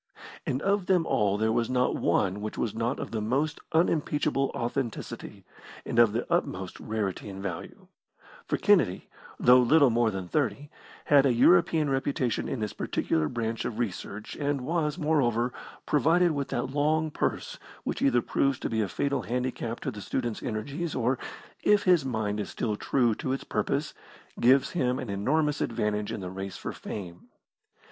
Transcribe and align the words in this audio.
And 0.47 0.63
of 0.63 0.87
them 0.87 1.05
all 1.05 1.37
there 1.37 1.51
was 1.51 1.69
not 1.69 1.95
one 1.95 2.41
which 2.41 2.57
was 2.57 2.73
not 2.73 2.97
of 2.99 3.11
the 3.11 3.21
most 3.21 3.59
unimpeachable 3.71 4.49
authenticity, 4.55 5.45
and 5.85 5.99
of 5.99 6.11
the 6.11 6.25
utmost 6.27 6.79
rarity 6.79 7.29
and 7.29 7.39
value; 7.43 7.85
for 8.47 8.57
Kennedy, 8.57 9.09
though 9.39 9.59
little 9.59 9.91
more 9.91 10.09
than 10.09 10.27
thirty, 10.27 10.71
had 11.05 11.27
a 11.27 11.31
European 11.33 11.87
reputation 11.87 12.49
in 12.49 12.61
this 12.61 12.73
particular 12.73 13.27
branch 13.27 13.63
of 13.63 13.77
research, 13.77 14.35
and 14.37 14.61
was, 14.61 14.97
moreover, 14.97 15.53
provided 15.85 16.31
with 16.31 16.47
that 16.47 16.71
long 16.71 17.11
purse 17.11 17.59
which 17.83 18.01
either 18.01 18.23
proves 18.23 18.57
to 18.57 18.71
be 18.71 18.81
a 18.81 18.87
fatal 18.87 19.21
handicap 19.21 19.79
to 19.81 19.91
the 19.91 20.01
student's 20.01 20.41
energies, 20.41 20.95
or, 20.95 21.19
if 21.61 21.83
his 21.83 22.03
mind 22.03 22.39
is 22.39 22.49
still 22.49 22.75
true 22.75 23.13
to 23.13 23.31
its 23.33 23.43
purpose, 23.43 23.93
gives 24.39 24.71
him 24.71 24.97
an 24.97 25.11
enormous 25.11 25.61
advantage 25.61 26.11
in 26.11 26.21
the 26.21 26.31
race 26.31 26.57
for 26.57 26.73
fame. 26.73 27.27